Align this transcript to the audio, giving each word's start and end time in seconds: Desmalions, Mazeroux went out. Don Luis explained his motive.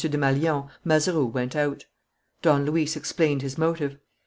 Desmalions, 0.03 0.67
Mazeroux 0.83 1.27
went 1.27 1.55
out. 1.55 1.85
Don 2.41 2.65
Luis 2.65 2.95
explained 2.95 3.43
his 3.43 3.55
motive. 3.59 3.99